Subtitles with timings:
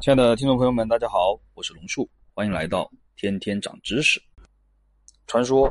[0.00, 4.22] 亲爱的听众朋友们，大家好，我是龙树，欢迎来到天天长知识。
[5.26, 5.68] 传说，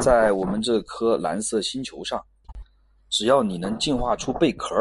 [0.00, 2.24] 在我们这颗蓝色星球上，
[3.10, 4.76] 只要你能进化出贝壳，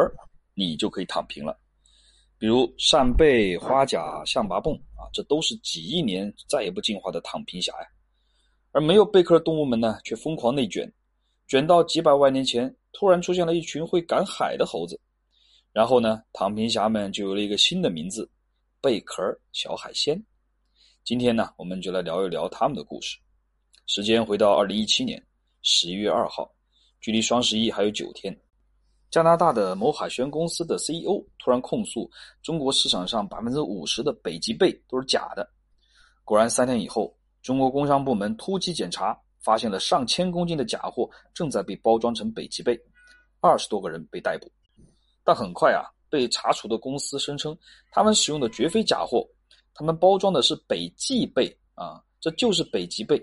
[0.53, 1.57] 你就可以躺平了。
[2.37, 7.87] 比如扇贝、花甲、象拔蚌啊，这都是几亿年再也不进化的躺平侠呀。
[8.73, 10.91] 而没有贝壳的动物们呢，却疯狂内卷，
[11.47, 15.01] 卷到几百万年前，突然出现了一群会赶海的猴子，
[15.71, 18.29] 然后呢，躺平侠们就有了一个新的名字。
[18.83, 19.23] 贝壳
[19.53, 20.21] 小海鲜，
[21.05, 23.17] 今天呢，我们就来聊一聊他们的故事。
[23.85, 25.25] 时间回到二零一七年
[25.61, 26.53] 十一月二号，
[26.99, 28.37] 距离双十一还有九天。
[29.09, 35.49] 加拿大的某海鲜公司的 CEO 突然控诉中国市场上百分之五十的北极贝都是假的。
[36.25, 42.77] 果然，三天以后，中国工商部门突击检查，发现了上千公斤的假货正在被包装成北极贝，
[43.39, 44.51] 二十多个人被逮捕。
[45.23, 45.87] 但很快啊。
[46.13, 47.57] 被查处的公司声称，
[47.89, 49.27] 他们使用的绝非假货，
[49.73, 53.19] 他们包装的是北极贝啊，这就是北极贝。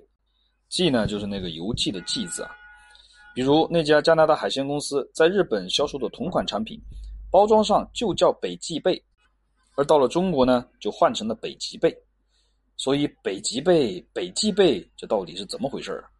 [0.68, 2.50] 蓟呢，就是那个邮寄的寄字啊。
[3.32, 6.80] 比如那家加拿大海鲜公司在日本销售的同款产品，
[7.30, 9.00] 包装上就叫北极贝，
[9.76, 11.96] 而到了中国呢，就换成了北极贝。
[12.76, 16.10] 所以北极贝、北极贝，这到底是怎么回事啊？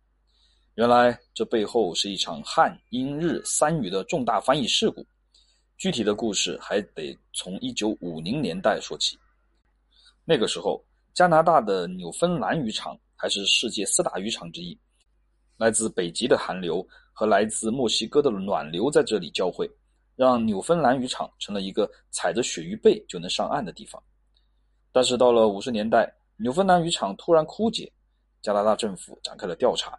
[0.77, 5.05] 原来这背后是一场汉、英、日三语的重大翻译事故。
[5.81, 9.19] 具体的故事还得从一九五零年代说起。
[10.27, 14.79] 那个时候，加拿大的纽芬兰渔场还是世界四大渔场之一。
[15.57, 19.67] 来自北极的寒流和来自墨西哥的暖流在这里交汇，
[20.17, 24.03] 让纽芬兰渔场成了一个踩着鳕鱼背就能上岸的地方。
[24.93, 27.91] 但是到了五十年代，纽芬兰渔场突然枯竭，
[28.43, 29.99] 加拿大政府展开了调查。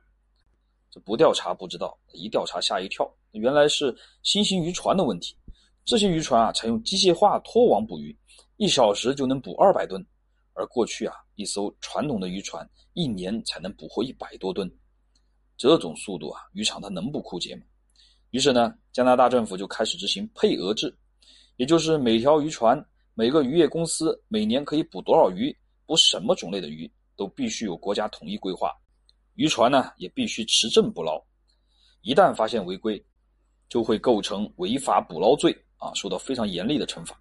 [0.92, 5.36] 这不调查不知道，一调查吓一跳，原来是新型渔船的问题。
[5.84, 8.16] 这些渔船啊，采用机械化拖网捕鱼，
[8.58, 10.06] 一小时就能捕二百吨，
[10.54, 14.72] 而过去啊，一艘传统的渔船一年才能捕获一百多吨。
[15.58, 17.64] 这种速度啊，渔场它能不枯竭吗？
[18.30, 20.96] 于是呢，加拿大政府就开始执行配额制，
[21.58, 25.56] 也就是每条渔船、每个渔业公司每年可以捕多少鱼、
[25.86, 28.72] 捕什么种类的鱼，都必须有国家统一规划。
[29.36, 31.22] 渔船呢，也必须持证捕捞，
[32.02, 33.04] 一旦发现违规，
[33.68, 35.56] 就会构成违法捕捞罪。
[35.82, 37.20] 啊，受到非常严厉的惩罚，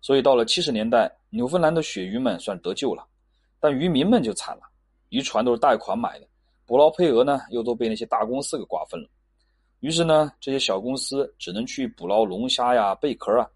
[0.00, 3.04] 所以到了七十年代，纽芬兰的鳕鱼们算得救了，
[3.58, 4.62] 但渔民们就惨了，
[5.08, 6.26] 渔船都是贷款买的，
[6.64, 9.08] 捕捞配额呢又都被那些大公司给瓜分了，
[9.80, 13.50] 于是呢，这些小公司只能去捕捞龙虾呀、贝壳啊，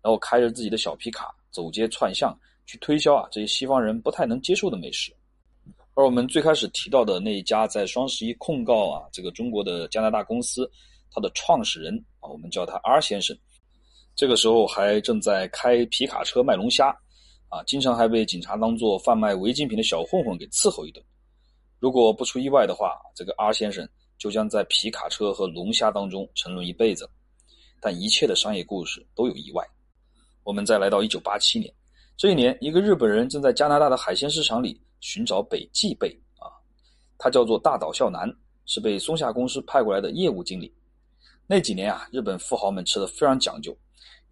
[0.00, 5.12] 然后开着自己的小皮卡走街串巷去推销啊这些西方人不太能接受的美食，
[5.94, 10.70] 而我们最开始提到的那一家在双十一控告啊这个中国的加拿大公司，
[11.10, 13.36] 它的创始人啊，我们叫他 R 先生。
[14.14, 16.88] 这个时候还正在开皮卡车卖龙虾，
[17.48, 21.02] 啊，经常还被警察当做贩卖违禁品的小混混给伺候一顿。
[21.78, 27.08] 如果不出意外的话，这个 R 先生就将在皮卡车和龙虾当中沉沦一辈子。
[27.80, 29.66] 但一切的商业故事都有意外。
[30.44, 31.74] 我们再来到1987年，
[32.16, 36.08] 这一年，一个日本人正在加拿大的海鲜市场里寻找北极贝，
[36.38, 36.46] 啊，
[37.18, 38.32] 他叫做大岛孝男，
[38.66, 40.72] 是被松下公司派过来的业务经理。
[41.44, 43.76] 那几年啊，日本富豪们吃的非常讲究。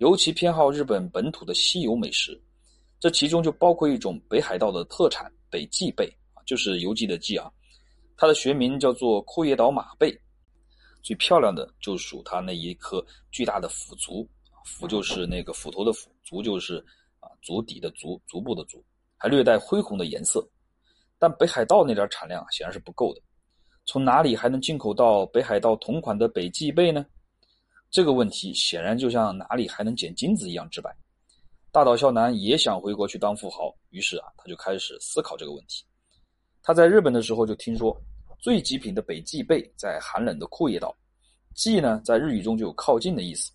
[0.01, 2.41] 尤其偏好日本本土的稀有美食，
[2.99, 7.53] 这其中就包括一种北海道的特产北极贝啊，就是游记的记啊，
[8.17, 10.19] 它的学名叫做库页岛马贝，
[11.03, 14.27] 最漂亮的就属它那一颗巨大的腐足，
[14.65, 16.79] 腐就是那个斧头的斧，足就是
[17.19, 18.83] 啊足底的足，足部的足，
[19.19, 20.43] 还略带灰红的颜色。
[21.19, 23.21] 但北海道那点产量显然是不够的，
[23.85, 27.05] 从哪里还能进口到北海道同款的北极贝呢？
[27.91, 30.95] 这个问题显然就像哪里还能捡金子一样直白。
[31.73, 35.85] 大岛孝男也想回国去当富豪，于是啊，他就开始思考这个问题。
[36.63, 38.01] 他在日本的时候就听说，
[38.39, 40.97] 最极品的北极贝在寒冷的库页岛。
[41.53, 43.51] 极呢，在日语中就有靠近的意思。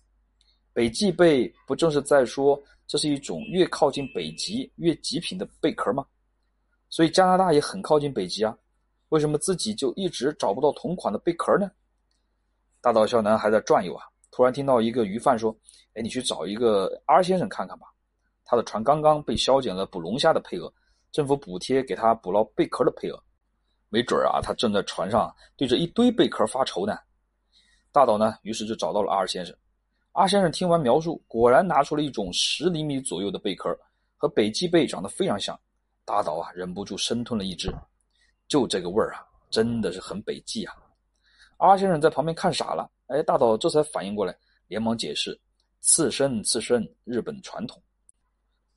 [0.74, 6.04] 北极贝不正是在说这是一种越靠近北极越极品的贝壳吗？
[6.90, 8.56] 所以加拿大也很靠近北极啊，
[9.08, 11.70] 为什么自己就一直找不到同款的贝壳呢？
[12.82, 14.04] 大岛孝男还在转悠啊。
[14.36, 15.50] 突然听到一个鱼贩说
[15.96, 17.86] ：“哎，你去找一个 R 先生看看吧，
[18.44, 20.70] 他的船刚刚被削减了捕龙虾的配额，
[21.10, 23.18] 政府补贴给他捕捞贝壳的配额，
[23.88, 26.98] 没准啊，他正在船上对着一堆贝壳发愁呢。”
[27.90, 29.56] 大岛呢，于是就找到了 R 先生。
[30.12, 33.74] R 先生听完描述，果然拿出了一种十厘米左右的贝壳，
[34.18, 35.58] 和北极贝长得非常像。
[36.04, 37.74] 大岛啊，忍不住生吞了一只，
[38.48, 40.74] 就这个味儿啊，真的是很北极啊。
[41.56, 42.86] R 先生在旁边看傻了。
[43.06, 44.36] 哎，大岛这才反应过来，
[44.68, 45.38] 连忙解释
[45.80, 47.80] ：“刺身，刺身，日本传统。”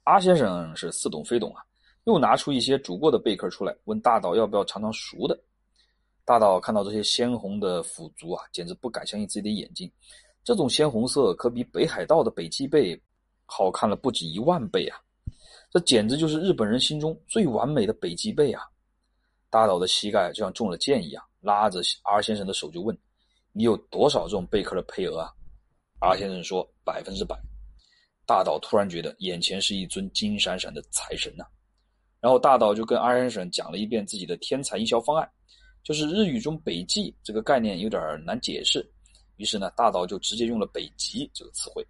[0.06, 1.64] 阿先生是似懂非懂啊，
[2.06, 5.40] 又拿出一些煮过的贝壳出来，问大岛要不要尝尝熟的。
[6.26, 9.92] 大岛看到这些鲜红的腐竹啊，简直不敢相信自己的眼睛。
[10.44, 13.00] 这种鲜红色可比北海道的北极贝
[13.46, 14.98] 好看了不止一万倍啊！
[15.72, 18.64] 这简直就是日本人心中最完美的北极贝啊！
[19.50, 22.96] 大岛的膝盖就像中了箭一样，拉着 R 先生的手就问
[23.52, 25.32] ：“你有多少这种贝壳的配额啊
[26.00, 27.38] ？”R 先生说：“百分之百。”
[28.26, 31.44] 大岛突然觉得眼前是一尊金闪闪的财神呐，
[32.22, 35.28] 然后大岛就跟阿先生讲了一遍自己的天才营销方案，
[35.84, 38.88] 就是日语中“北极”这个概念有点难解释，
[39.38, 41.84] 于是呢，大岛就直接用了“北极”这个词汇。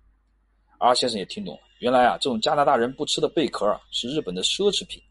[0.78, 5.02] 阿先生也听懂了，原来啊，这种加拿大人不吃的贝壳啊，是日本的奢侈品。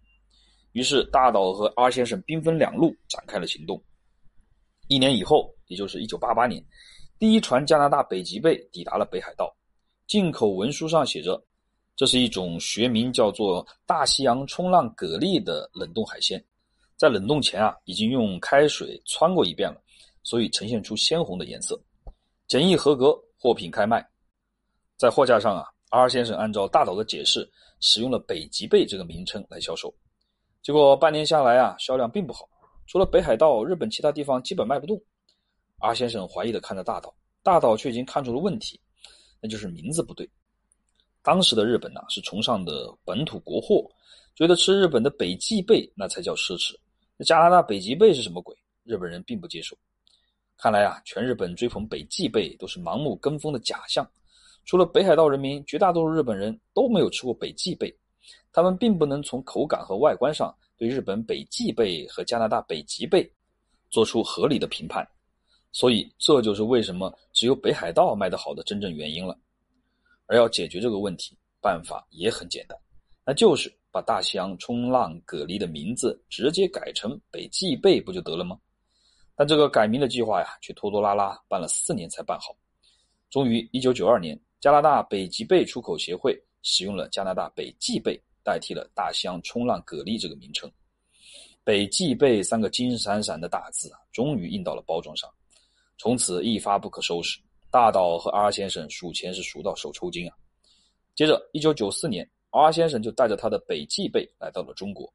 [0.72, 3.82] 于是大岛和阿先生兵分两路展开了行动。
[4.88, 6.62] 一年以后，也就是一九八八年，
[7.18, 9.54] 第一船加拿大北极贝抵达了北海道。
[10.06, 11.38] 进口文书上写着，
[11.94, 16.42] 这是一种学名叫做大西洋冲浪蛤蜊的冷冻海鲜，
[16.96, 19.78] 在冷冻前啊已经用开水汆过一遍了，
[20.22, 21.78] 所以呈现出鲜红的颜色。
[22.46, 24.02] 检疫合格，货品开卖。
[24.96, 27.46] 在货架上啊，阿先生按照大岛的解释，
[27.80, 29.94] 使用了北极贝这个名称来销售。
[30.62, 32.48] 结果半年下来啊，销量并不好，
[32.88, 34.98] 除了北海道，日本其他地方基本卖不动。
[35.80, 38.80] 阿先生怀疑的看着大岛，大岛却已经看出了问题。
[39.42, 40.28] 那就是名字不对。
[41.22, 43.86] 当时的日本呢，是崇尚的本土国货，
[44.34, 46.74] 觉得吃日本的北极贝那才叫奢侈。
[47.18, 48.56] 那加拿大北极贝是什么鬼？
[48.84, 49.76] 日本人并不接受。
[50.56, 54.08] 看来啊，全日本追捧北极贝都是盲目跟风的假象。
[54.64, 57.94] 除了北海道人民，绝大多数日本人都没有吃过北极贝，
[58.52, 63.30] 他们并不能从口感和外观上对日本北极贝和加拿大北极贝
[63.90, 65.06] 做出合理的评判。
[65.70, 69.38] 所以，这就是为什么只有北海道卖得好的真正原因了。
[70.26, 72.78] 而要解决这个问题，办法也很简单，
[73.24, 78.58] 那就是把大西洋冲浪蛤蜊的名字直接改成北极贝，不就得了吗？
[79.36, 82.56] 但这个改名的计划呀，却拖拖拉拉办了四年才办好。
[83.30, 90.72] 终于，一九九二年，加拿大北极贝出口协会使用了加拿大北极贝代替了大西洋冲浪蛤蜊这个名称。
[91.62, 95.28] 北极贝三个金闪闪的大字啊，终于印到了包装上。
[95.98, 97.38] 从此一发不可收拾，
[97.70, 100.34] 大岛和阿先生数钱是数到手抽筋啊。
[101.14, 105.12] 接着，一九九四年，阿先生就带着他的北极贝来到了中国，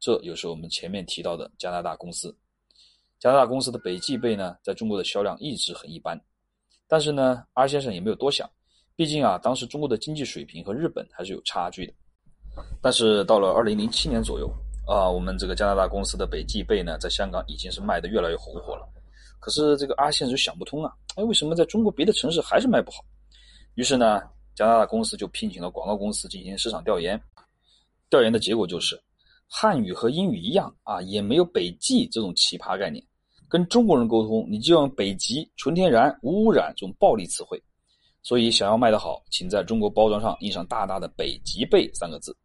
[0.00, 2.36] 这又是我们前面提到的加拿大公司。
[3.20, 6.20] 加拿大公司的北极贝呢，在中国的销量一直很一般，
[6.88, 8.50] 但是呢，阿先生也没有多想，
[8.96, 11.94] 毕竟啊，当时中国的经济水平和日本还是有差距的。
[12.80, 14.52] 但是到了二零零七年左右
[14.86, 18.88] 啊，我们这个加拿大公司的北极贝呢，在香港已经是卖的越来越红火了。
[19.40, 23.04] 可是这个阿先生就想不通啊，哎，为什么在中国别的城市还是卖不好？
[23.74, 24.20] 于是呢，
[24.54, 27.20] 加拿大公司就聘请了广告公司进行市场调研。
[28.10, 29.00] 调研的结果就是，
[29.48, 33.02] 汉语和英语一样啊，也没有“北极”这种奇葩概念。
[33.48, 37.62] 跟中国人沟通，你就用“北极”、“纯天然”、“无污染”这种暴力词汇。
[38.22, 42.36] 所以，想要卖得好，请在中国包装上印上大大的“北极贝”三个字。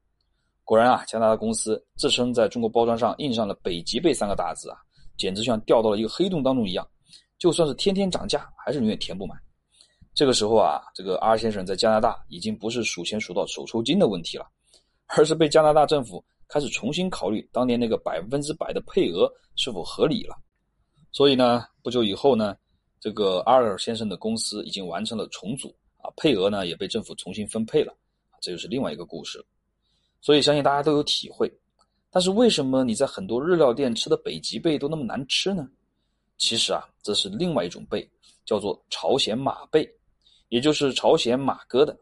[0.68, 4.76] 果然啊，加拿大公司自称在中国包装上印上了“北极贝”三个大字啊。
[5.16, 6.86] 简直像掉到了一个黑洞当中一样，
[7.40, 9.42] 就算是天天涨价，还是永远填不满。
[10.14, 14.46] 这个时候啊，这个 R 先生在加拿大已经不是数钱数到手抽筋的问题了，
[15.08, 20.36] 而是被加拿大政府开始重新考虑当年那个百分之百的配额是否合理了。
[21.14, 22.58] 所以呢，不久以后呢，
[23.00, 27.92] 这个 R 先生的公司已经完成了重组啊，配额呢也被政府重新分配了，
[28.42, 29.44] 这就是另外一个故事。
[30.28, 31.50] 所以相信大家都有体会。
[32.12, 35.66] 但是为什么你在很多日料店吃的北极贝都那么难吃呢？
[36.38, 38.06] 其实啊，这是另外一种贝，
[38.46, 39.90] 叫做朝鲜马贝，
[40.50, 41.98] 也就是朝鲜马哥的，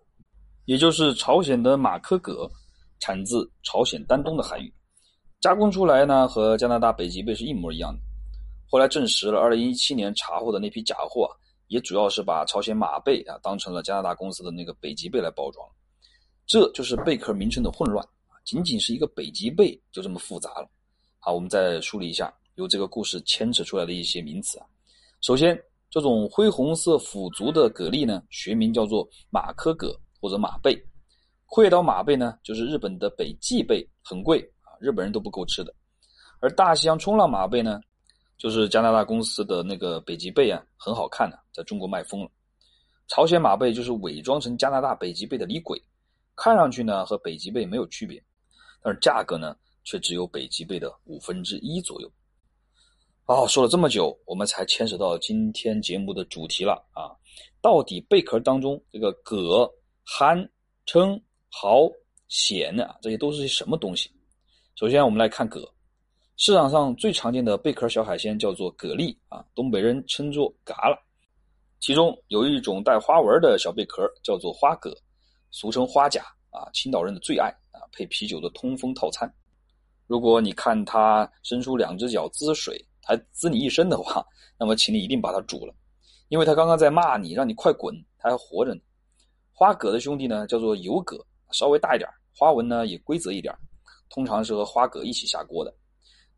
[0.66, 2.50] 也就是朝鲜的马科蛤，
[2.98, 4.74] 产自朝鲜丹东的海域，
[5.40, 8.00] 加工出来呢和加拿大北极贝是一模一样的。
[8.68, 15.64] 后来证实了，二零一七年查获的那批假货啊，也主要是把朝鲜马贝啊当成了加拿大公司的那个北极贝来包装，
[16.48, 18.04] 这就是贝壳名称的混乱。
[18.46, 20.70] 仅仅是一个北极贝就这么复杂了。
[21.20, 24.66] 好，我们再梳理一下由这个故事牵扯出来的一些名词啊。
[25.22, 25.60] 首先，
[25.90, 30.80] 这种灰红色腐竹的蛤蜊呢，学名叫做马科蛤或者马贝。
[31.48, 35.74] 会岛马贝呢，就是日本的北极贝，很贵啊，日本人都不够吃的。
[36.40, 37.82] 而大西洋冲浪马贝呢，
[38.38, 42.30] 就是加拿大公司的那个北极贝啊，很好看的，在中国卖疯了。
[43.08, 45.82] 朝鲜马贝就是伪装成加拿大北极贝的李鬼，
[46.36, 48.22] 看上去呢和北极贝没有区别。
[48.86, 52.12] 但是价格呢，却只有北极贝的五分之一左右。
[53.26, 57.10] 哦，说了这么久，我们才牵扯到今天节目的主题了啊！
[57.62, 59.74] 到底贝壳当中这个蛤、
[60.06, 60.48] 蚶、
[60.86, 61.92] 蛏、蚝
[62.30, 64.12] 蚬啊，这些都是些什么东西？
[64.76, 65.60] 首先，我们来看蛤。
[66.38, 70.96] 市场上最常见的贝壳小海鲜叫做蛤蜊啊，东北人称作蛤蜊。
[71.80, 74.96] 其中有一种带花纹的小贝壳叫做花蛤，
[75.50, 77.52] 俗称花甲啊，青岛人的最爱，
[77.96, 79.34] 配啤酒的通风套餐。
[80.06, 84.24] 如果你看它伸出两只脚滋水，还滋你一身的话，
[84.60, 85.74] 那么请你一定把它煮了，
[86.28, 88.82] 因为它刚刚在骂你，让你快滚，它还活着呢。
[89.52, 93.56] 花蛤的兄弟呢叫做油蛤，稍微大一点，花纹呢也规则一点，
[94.10, 95.74] 通常是和花蛤一起下锅的。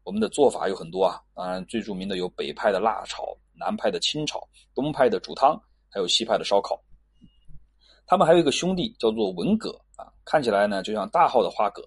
[0.03, 6.81] 我们的做法有很多啊，当然最著名的有北派的辣炒、南派的清炒、东派的煮汤，还有西派的烧烤。
[8.05, 9.77] 他们还有一个兄弟叫做文蛤，
[10.29, 11.81] 看起来呢就像大号的花蛤，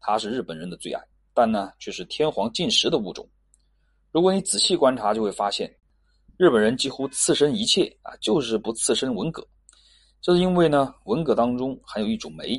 [0.00, 3.28] 它是日本人的最爱，但呢却是天皇进食的物种。
[4.10, 5.70] 如果你仔细观察，就会发现，
[6.38, 9.46] 日本人几乎刺身一切啊，就是不刺身文蛤。
[10.22, 12.58] 这是因为呢，文蛤当中含有一种酶，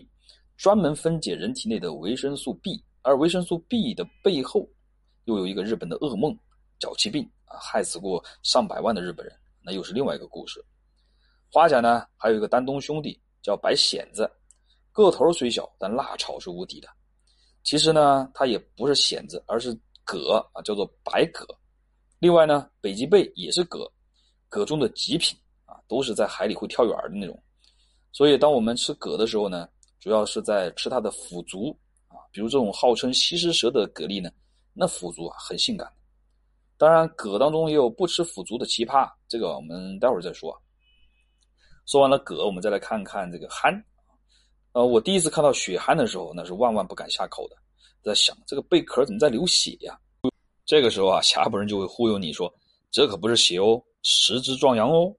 [0.57, 4.69] 专门分解人体内的维生素 B，而维生素 B 的背后。
[5.23, 6.37] 又有一个日本的噩梦——
[6.77, 10.63] 脚气病啊，害死过上百万的日本人，那又是另外一个故事。
[11.51, 14.29] 花甲呢，还有一个丹东兄弟叫白蚬子，
[15.03, 16.87] 个头虽小，但辣炒是无敌的。
[17.63, 21.45] 其实呢，它也不是蚬子，而是蛤啊，叫做白蛤。
[22.19, 23.91] 另外呢，北极贝也是蛤，
[24.47, 27.37] 蛤中的极品啊，都是在海里会跳远的那种。
[28.11, 29.67] 所以，当我们吃蛤的时候呢，
[29.99, 34.31] 主要是在吃它的腐足啊，比如这种号称西施蛇的蛤蜊呢。
[34.73, 35.91] 那腐竹啊，很性感。
[36.77, 40.55] 当然，蛤当中也有不吃腐竹的奇葩，这个我们待会儿再说。
[41.85, 43.73] 说完了蛤，我们再来看看这个憨。
[44.75, 47.55] 呃，我第一次看到血憨的时候，那是万万不敢下口的，
[48.03, 49.97] 在想这个贝壳怎么在流血呀？
[50.65, 52.53] 这个时候啊，下部人就会忽悠你说，
[52.91, 55.15] 这可不是血哦，十只壮阳哦。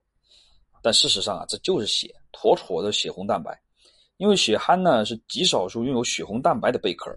[0.83, 3.59] 但事实上啊，这就是血，妥妥的血红蛋白。
[4.17, 7.09] 因为血憨呢，是极少数拥有血红蛋白的贝壳。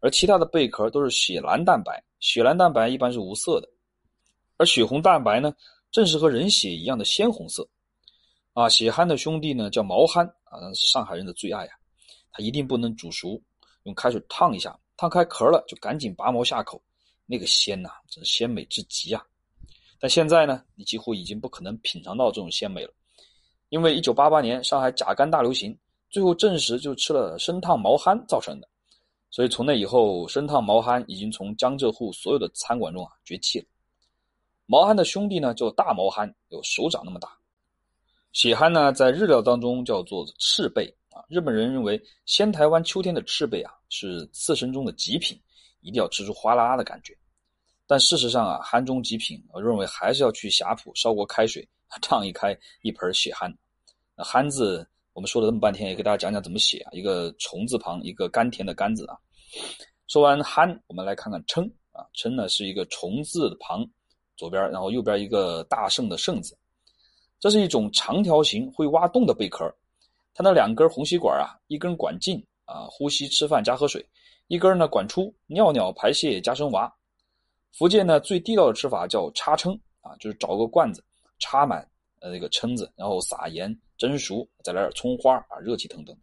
[0.00, 3.68] 而其他的贝壳都是血蓝蛋白，血蓝蛋白一般是无色的，
[4.56, 5.52] 而血红蛋白呢，
[5.90, 7.68] 正是和人血一样的鲜红色。
[8.54, 11.76] 啊，血憨的兄弟呢叫毛憨啊，那是上海人的最爱啊，
[12.32, 13.40] 它一定不能煮熟，
[13.84, 16.82] 用开水烫一下，烫开壳了就赶紧拔毛下口，
[17.26, 19.22] 那个鲜呐，真是鲜美之极啊！
[20.00, 22.92] 但现在呢，你几乎已经不可能品尝到这种鲜美了，
[23.68, 25.78] 因为一九八八年上海甲肝大流行，
[26.10, 28.68] 最后证实就吃了生烫毛蚶造成的。
[29.30, 33.66] 所以从那以后，生烫毛蚶已经从江浙沪所有的餐馆中啊绝迹了。
[34.66, 37.28] 毛蚶的兄弟呢叫大毛蚶，有手掌那么大。
[38.32, 45.40] 血憨呢在日料当中叫做赤贝啊，日本人认为仙台湾秋天的赤贝啊是刺身中的极品，
[45.80, 47.16] 一定要吃出哗啦啦的感觉。
[47.86, 51.68] 但事实上啊，憨中极品，我认为还是要去霞浦烧锅开水
[52.00, 53.52] 烫一开一盆血憨。
[54.16, 54.86] 那憨字。
[55.14, 56.88] 我们说了这么半天，也给大家讲讲怎么写啊？
[56.92, 59.18] 一个虫字旁，一个甘甜的甘字啊。
[60.08, 62.00] 说完憨，我们来看看称啊。
[62.14, 63.86] 称呢是一个虫字旁，
[64.38, 66.56] 左边，然后右边一个大圣的圣字。
[67.42, 69.68] 这是一种长条形会挖洞的贝壳，
[70.32, 74.00] 它那两根红吸管啊，一根管进啊，呼吸吃饭加喝水；
[74.46, 76.88] 一根呢管出尿尿排泄加生娃。
[77.72, 81.02] 福建呢最地道的吃法叫插蛏啊，就是找个罐子
[81.40, 81.80] 插满
[82.20, 83.76] 呃那个蛏子，然后撒盐。
[83.98, 86.16] 蒸熟，再来点葱花啊，热气腾腾。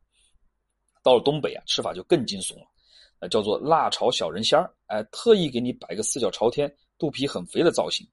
[1.03, 2.65] 到了东北啊，吃法就更惊悚了，
[3.19, 8.07] 呃，叫做辣炒小人仙儿，哎，特意给你摆个四脚朝天、肚皮很肥的造型。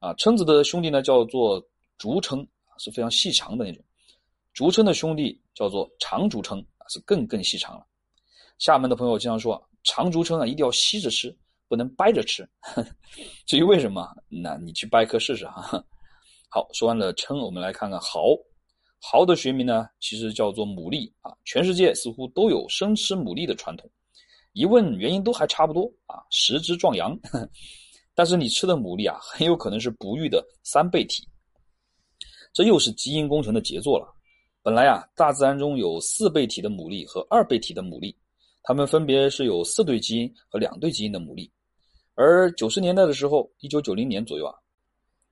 [0.00, 1.64] 啊，蛏子的兄弟呢叫做
[2.00, 3.84] 竹蛏，是非常细长的那种。
[4.54, 7.86] 竹蛏的兄弟叫做长竹蛏，啊，是更更细长了。
[8.58, 11.36] 厦门的朋友经常说，长竹蛏啊一定要吸着吃，
[11.68, 12.48] 不能掰着吃。
[13.44, 15.84] 至于为什么，那你去掰颗试试哈。
[16.48, 18.34] 好，说完了蛏，我们来看看蚝。
[19.02, 21.36] 蚝的学名呢，其实叫做牡蛎啊。
[21.44, 23.90] 全世界似乎都有生吃牡蛎的传统，
[24.54, 27.14] 一问原因都还差不多啊，食之壮阳。
[28.14, 31.26] 但是你吃的牡蛎啊，很有可能是不育的三倍体，
[32.52, 34.06] 这又是基因工程的杰作了。
[34.62, 38.14] 本来啊，大自然中有四倍体的牡蛎和二倍体的牡蛎，
[38.62, 41.50] 它们分别是有四对基因和两对基因的牡蛎。
[42.14, 44.54] 而九十年代的时候，一九九零年左右啊，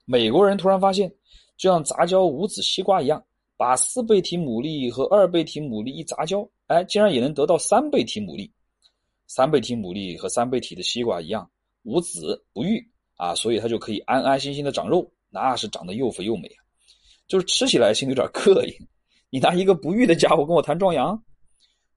[0.04, 1.12] 美国人突然发现，
[1.56, 3.22] 就像杂交无籽西瓜一样。
[3.58, 8.48] 把四倍体牡蛎和二倍体牡蛎一杂交，哎，竟然也能得到三倍体牡蛎。
[9.26, 11.50] 三倍体牡蛎和三倍体的西瓜一样，
[11.82, 12.80] 无籽不育
[13.16, 16.62] 啊，所以它就可以安安心心的长肉，那是长得又肥又美啊。
[17.28, 18.74] 就是吃起来心里有点膈应。
[19.30, 21.22] 你拿一个不育的家伙跟我谈壮阳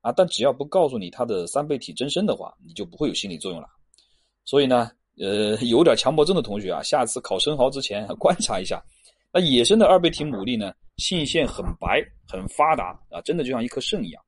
[0.02, 0.12] 啊？
[0.12, 3.68] 但只要不告诉你它的三倍体真身的话，你就不会有心理作用了。
[4.44, 8.84] 所以呢，呃，有点强迫症的同学啊，下次烤生蚝之前观察一下。
[9.34, 10.74] 那野生的二倍体牡蛎呢？
[10.98, 14.22] 性腺很白，很发达啊，真的就像一颗肾一样。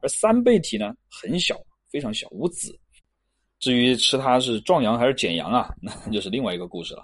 [0.00, 1.56] 而三倍体呢很小，
[1.90, 2.76] 非常小，无籽。
[3.60, 7.02] 至于吃它是壮阳还是减阳啊，那就是另外一个故事了。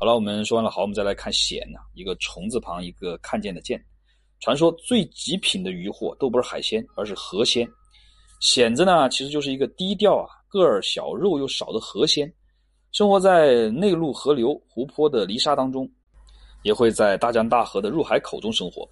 [0.00, 3.84] 好了，我们说完了，好，我们再来看蚬呐，一个虫字旁一个看见的见。
[4.38, 7.68] 传说最极品的渔货都不是海鲜，而是河鲜。
[8.40, 12.32] 蚬子呢，其实就是一个低调啊、个儿小、肉又少的河鲜，
[12.92, 15.90] 生活在内陆河流、湖泊的泥沙当中，
[16.62, 18.88] 也会在大江大河的入海口中生活。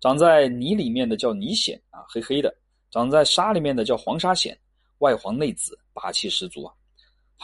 [0.00, 2.50] 长在泥里面的叫泥藓啊，黑黑的；
[2.90, 4.52] 长在沙里面的叫黄沙藓，
[4.98, 6.74] 外黄内紫，霸气十足啊。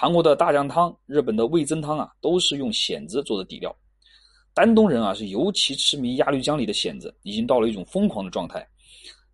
[0.00, 3.76] 韩国的大酱汤、日本的味增汤啊，都是用蚬子做的底料。
[4.54, 8.64] 丹东人啊，是尤其痴迷鸭绿江里的蚬子，已经到了一种疯狂的状态。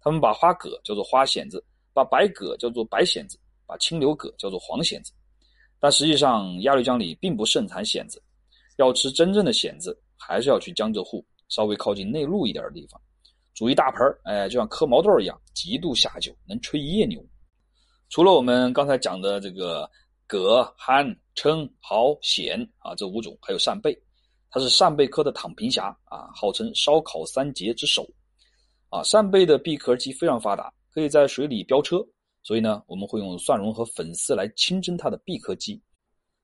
[0.00, 5.12] 他们把花蛤叫做花蚬子，把白蛤叫做白蚬子，把青柳蛤叫做黄蚬子。
[5.78, 8.22] 但实际上，鸭绿江里并不盛产蚬子。
[8.78, 12.98] 要吃真正的蚬子，还是要去江浙沪，稍微靠近内陆一点的地方，
[13.52, 17.22] 煮一大盆哎，就像磕毛豆一样，极度下酒，能吹一夜牛。
[18.08, 19.86] 除了我们刚才讲的这个。
[20.42, 23.96] 蛤、蚶、鲳、蚝、蚬啊，这五种还有扇贝，
[24.50, 28.06] 它是扇贝科的躺平虾啊，号称烧烤三杰之首
[28.88, 29.02] 啊。
[29.02, 32.04] 扇贝的闭壳肌非常发达，可以在水里飙车，
[32.42, 35.82] 所以呢，我们会用蒜蓉和粉丝来清蒸它的闭壳肌。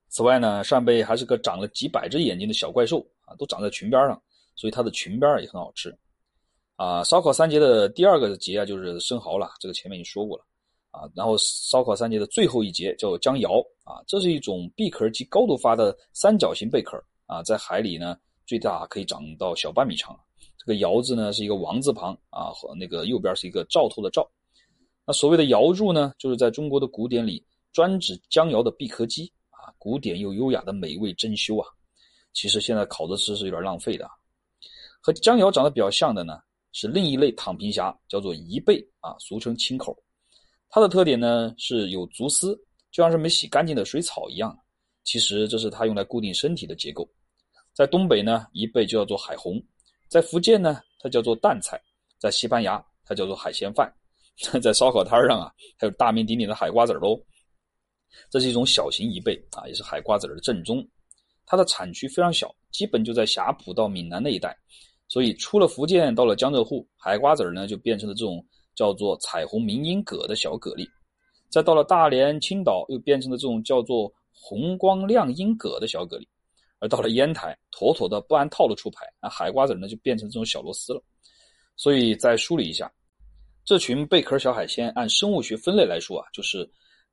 [0.09, 4.21] 此外呢，扇贝还是个长了几百只眼睛的小怪兽啊，都长在裙边上，
[4.55, 5.97] 所以它的裙边也很好吃
[6.75, 7.03] 啊。
[7.05, 10.45] 烧烤三杰的第二个杰啊，就是生蚝了，这个前面已经说过了。
[10.91, 20.17] 啊，然后烧烤三节的最后一节叫江瑶啊，这是一种闭壳及高度发的三角形贝壳啊，在海里呢最大可以长到小半米长。
[20.57, 24.29] 这个瑶字呢是一个王字旁啊，和那个右边是一个兆头的兆。
[25.05, 27.43] 那所谓的瑶柱呢，就是在中国的古典里
[27.73, 31.67] 专指江瑶的闭壳肌啊，古典又优雅的美味珍馐啊。
[32.33, 34.07] 其实现在烤着吃是有点浪费的。
[35.01, 36.39] 和江瑶长得比较像的呢，
[36.73, 39.97] 是另一类躺平虾，叫做贻贝啊，俗称青口。
[40.73, 42.55] 它的特点呢是有足丝，
[42.91, 44.57] 就像是没洗干净的水草一样。
[45.03, 47.05] 其实这是它用来固定身体的结构。
[47.73, 49.59] 在东北呢，贻贝就叫做海虹；
[50.07, 51.77] 在福建呢，它叫做蛋菜；
[52.17, 53.85] 在西班牙，它叫做海鲜饭；
[54.61, 57.21] 在烧烤摊上啊，还有大名鼎鼎的海瓜子喽。
[58.29, 60.87] 这是一种小型贻贝啊，也是海瓜子的正宗。
[61.45, 64.57] 它的产区非常小，基本就在霞浦到闽南那一带，
[65.09, 68.45] 所以出了福建到了江浙沪，海瓜子呢就变成了这种。
[68.75, 70.87] 叫做彩虹明音蛤的小蛤蜊，
[71.49, 76.25] 再到了大连、青岛，又变成了这种叫做红光亮音蛤的小蛤蜊，
[76.79, 81.03] 而到了烟台，妥妥的不按套路出牌，那海瓜子呢就变成这种小螺丝了。
[81.75, 82.91] 所以再梳理一下，
[83.65, 86.63] 这群贝壳小海鲜按生物学分类来说啊，就是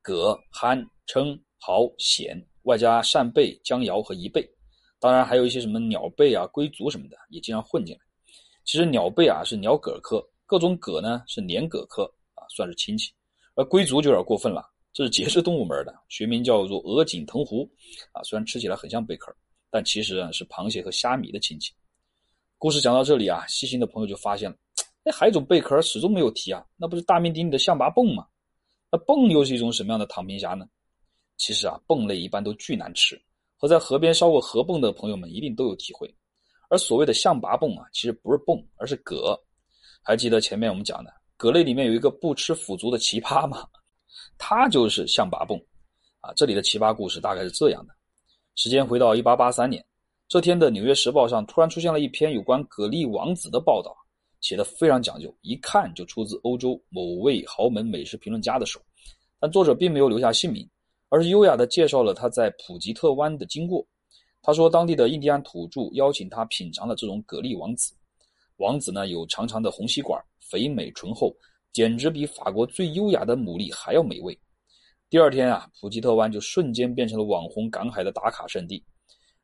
[0.02, 4.48] 蛤、蚶、蛏、蚝、蚬，外加扇贝、江瑶和贻贝，
[5.00, 8.00] 当然还有一些什么鸟贝啊、龟足什么的也经常混进来。
[8.64, 10.22] 其实鸟贝啊是鸟蛤科。
[10.48, 13.12] 各种蛤呢是鲶蛤科啊，算是亲戚，
[13.54, 17.70] 而龟足就有点过分了，这是节肢动物门的，学名叫做鹅颈藤壶
[18.12, 19.30] 啊，虽然吃起来很像贝壳，
[19.68, 21.74] 但其实啊是螃蟹和虾米的亲戚。
[22.56, 24.56] 故事讲到这里啊，细心的朋友就发现了，
[25.04, 28.26] 哎，还有一种贝壳始终没有提啊，那不是大名鼎鼎的象拔蚌吗？
[28.90, 30.66] 那蚌又是一种什么样的躺平虾呢？
[31.36, 33.20] 其实啊，蚌类一般都巨难吃，
[33.58, 36.10] 和在河边烧过河蚌的朋友们一定都有体会。
[36.70, 39.38] 而所谓的象拔蚌啊，其实不是蚌，而是蛤。
[40.02, 43.66] 还记得前面我们讲的蛤类里面有一个不吃腐竹的奇葩吗？
[44.38, 45.62] 它就是象拔蚌
[46.20, 46.32] 啊！
[46.34, 47.94] 这里的奇葩故事大概是这样的：
[48.56, 49.84] 时间回到一八八三年，
[50.28, 53.96] 这天的《纽约时报》上突然出现了一篇有关蛤蜊王子的报道，
[54.40, 58.80] 写的非常讲究，一看就出自欧洲某位豪门美食评论家的手。
[59.38, 60.68] 但作者并没有留下姓名，
[61.08, 63.86] 而是优雅地介绍了他在普吉特湾的经过。
[64.42, 67.94] 他说，当地的印第安土著邀请他品尝了这种蛤蜊王子。
[68.58, 71.34] 王子呢有长长的红吸管，肥美醇厚，
[71.72, 74.38] 简直比法国最优雅的牡蛎还要美味。
[75.08, 78.84] 第二天啊，普吉特湾就瞬间变成了网红赶海的打卡圣地。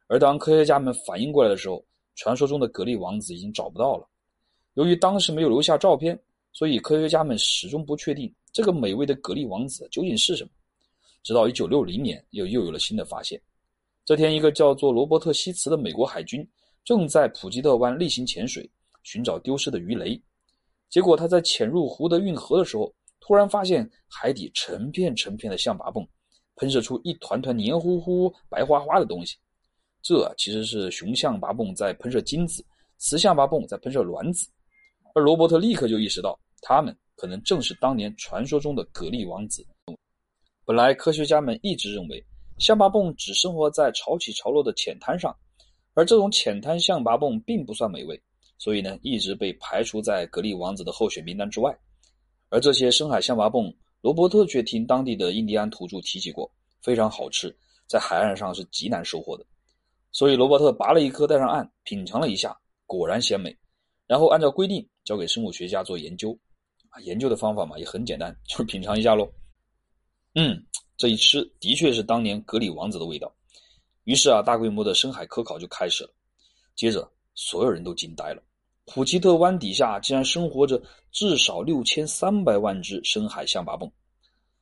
[0.08, 1.82] 而当科学家们反应过来的时候，
[2.16, 4.06] 传说中的蛤蜊王子已经找不到了。
[4.74, 6.20] 由于当时没有留下照片，
[6.52, 10.50] 所以科学家们始终不确定这个美味的蛤蜊王子究竟是什么。
[11.22, 13.40] 直到1960年，又又有了新的发现。
[14.04, 16.46] 这天，一个叫做罗伯特·希茨的美国海军
[16.84, 18.68] 正在普吉特湾例行潜水。
[19.04, 20.20] 寻找丢失的鱼雷，
[20.90, 26.04] 结果他在潜入湖的运河的时候，突然发现海底成片成片的象拔蚌，
[26.56, 29.36] 喷射出一团团黏糊糊、白花花的东西。
[30.02, 32.64] 这其实是雄象拔蚌在喷射精子，
[32.98, 34.48] 雌象拔蚌在喷射卵子。
[35.14, 39.64] 而罗伯特立刻就意识到，他们可能正是当年传说中的蛤蜊王子。
[40.66, 42.22] 本来科学家们一直认为，
[42.58, 45.34] 象拔蚌只生活在潮起潮落的浅滩上，
[45.94, 48.20] 而这种浅滩象拔蚌并不算美味。
[48.58, 51.76] 所以呢，一直被排除在蛤蜊王子的候选名单之外。
[52.50, 57.54] 而这些深海象拔蚌，罗伯特却听当地的印第安土著提起过，非常好吃，
[57.86, 59.44] 在海岸上是极难收获的。
[60.12, 63.56] 所以罗伯特拔了一颗带上岸，品尝了一下，果然鲜美。
[64.06, 66.38] 然后按照规定交给生物学家做研究。
[66.90, 69.28] 啊，研究的方法嘛也很简单，就是品尝一下喽。
[70.34, 70.64] 嗯，
[70.96, 73.34] 这一吃的确是当年格里王子的味道。
[74.04, 76.10] 于是啊，大规模的深海科考就开始了。
[76.76, 78.42] 接着，所有人都惊呆了。
[78.86, 83.90] 普吉特湾底下竟然生活着至少六千三百万只深海象拔蚌。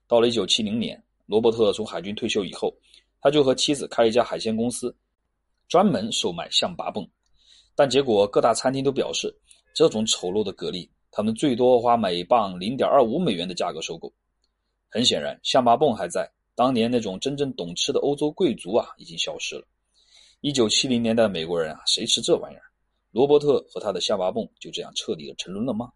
[0.06, 2.72] 到了一九七零年，罗伯特从海军退休以后，
[3.20, 4.94] 他就和妻子开了一家海鲜公司，
[5.68, 7.08] 专门售卖象拔蚌。
[7.74, 9.34] 但结果各大餐厅都表示，
[9.74, 14.12] 这种丑陋的蛤蜊，他们最多花每磅零点二五美元的价格收购。
[14.88, 19.66] 很显然，象拔蚌还在，当年那种真正懂吃的欧洲贵族啊，已经消失了。
[20.44, 22.62] 一九七零年代，美国人啊，谁吃这玩意儿？
[23.12, 25.92] 罗伯特和他的象拔蚌就这样彻底的沉沦了吗？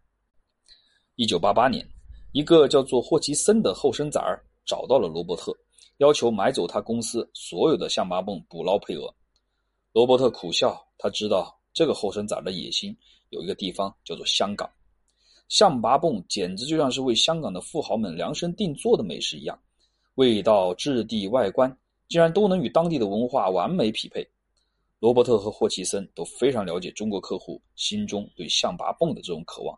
[1.15, 1.85] 一九八八年，
[2.31, 5.51] 一个叫做霍奇森的后生仔儿找到了罗伯特，
[5.97, 9.13] 要求买走他公司所有的象拔蚌捕捞配额。
[9.91, 12.95] 罗伯特苦笑，他知道这个后生仔的野心
[13.31, 14.69] 有一个地方叫做香港，
[15.49, 19.59] 象拔蚌简直就像是为香港的富豪们量身定做的美食一样，
[20.15, 24.25] 味道、质地、外观竟然都能与当地的文化完美匹配。
[24.99, 29.77] 罗伯特和霍奇森都非常了解中国客户心中对象拔蚌的这种渴望，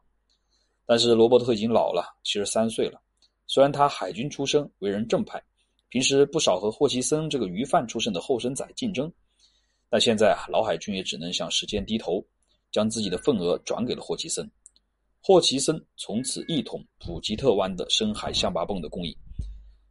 [0.86, 3.02] 但是罗伯特已经老了，七十三岁了。
[3.46, 5.42] 虽然他海军出身，为人正派，
[5.90, 9.12] 平时不少和霍奇森这个鱼贩出身的后生仔竞争，
[9.90, 12.24] 但现在啊，老海军也只能向时间低头，
[12.72, 14.50] 将自己的份额转给了霍奇森。
[15.22, 19.14] 霍奇森从此一统普吉特湾的深海象拔蚌的供应。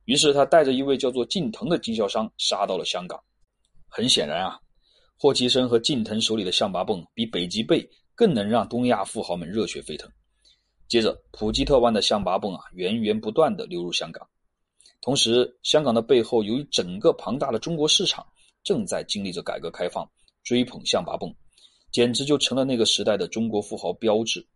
[0.07, 3.23] 于是他带着一位叫做近藤的经销商杀到了香港。
[3.89, 4.59] 很显然啊。
[5.21, 10.09] 霍奇森和近藤手里的象拔蚌比北极贝更能让东亚富豪们热血沸腾。
[10.87, 14.25] 接着，普吉特湾的象拔蚌啊源源不断地流入香港，
[15.01, 18.25] 同时，香港的背后由于整个庞大的中国市场
[18.63, 20.09] 正在经历着改革开放，
[20.45, 21.35] 追捧象拔蚌，
[21.91, 24.47] 简直就成了那个时代的中国富豪标志。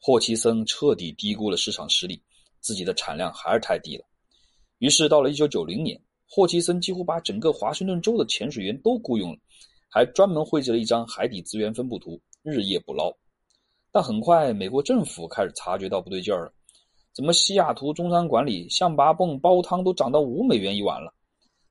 [0.00, 2.22] 霍奇森彻底低估了市场实力，
[2.60, 4.04] 自己的产量还是太低了。
[4.78, 9.38] 于是，到了1990年，霍奇森几乎把整个华盛顿州的潜水员都雇佣了。
[9.88, 13.12] 还专门绘制了一张海底资源分布图，日夜捕捞。
[13.90, 16.52] 但很快，美国政府开始察觉到不对劲儿了：
[17.14, 21.12] 怎么西雅图中餐馆里象拔蚌煲汤都涨到五美元一碗了？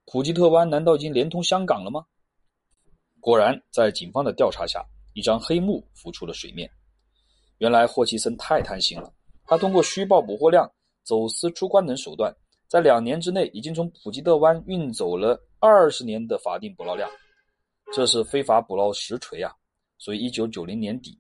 [0.06, 2.06] 普吉特湾难道已经连通香港了吗？
[3.20, 6.70] 果然，在警方的调查下，一张黑幕浮出了水面。
[7.60, 9.14] 原来霍奇森太贪心了，
[9.46, 10.70] 他通过虚报捕获量、
[11.04, 12.34] 走私出关等手段，
[12.68, 17.10] 在两年之内已经从普吉特湾运走了二十年的法定捕捞量。
[17.94, 19.52] 这是非法捕捞实锤啊！
[19.98, 21.20] 所以，一九九零年底，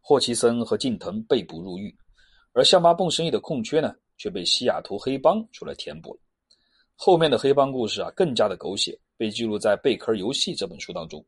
[0.00, 1.96] 霍奇森和近藤被捕入狱，
[2.52, 6.20] 而象拔蚌生意的空缺呢，却被西雅图黑帮出来填补了。
[6.94, 11.24] 后面的黑帮故事啊，更加的狗血，被记录在《贝壳游戏》这本书当中。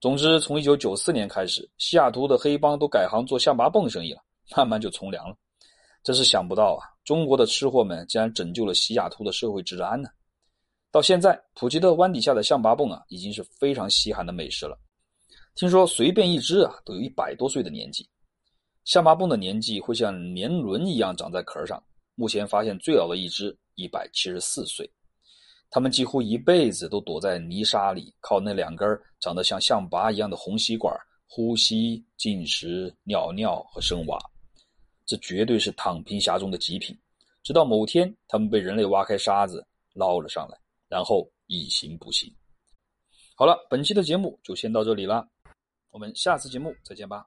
[0.00, 4.22] 总之，从一九九四年开始，西雅图的黑帮都改行做象拔蚌生意了，
[4.56, 5.36] 慢慢就从良了。
[6.04, 10.08] 真是想不到啊，中国的吃货们竟然拯救了西雅图的社会治安呢！
[10.90, 14.78] 到现在，普吉特湾底下的象拔蚌啊，已经是非常稀罕的美食了。
[15.54, 18.08] 听说随便一只啊，都有一百多岁的年纪。
[18.84, 21.82] 象拔蚌的年纪会像年轮一样长在壳上。
[22.14, 24.90] 目前发现最老的一只一百七十四岁。
[25.70, 28.88] 它们几乎一辈子都躲在泥沙里，靠那两根
[29.20, 30.96] 长得像象拔一样的红吸管
[31.26, 34.18] 呼吸、进食、尿尿和生娃。
[35.04, 36.98] 这绝对是躺平侠中的极品。
[37.42, 40.58] 直到某天，它们被人类挖开沙子捞了上来。
[40.88, 42.34] 然后以形补形。
[43.36, 45.28] 好了，本期的节目就先到这里了，
[45.90, 47.26] 我们下次节目再见吧。